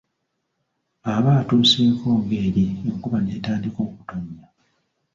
[1.13, 4.43] Aba atuuseeko ng’eri, enkuba n’entandika okutonnya.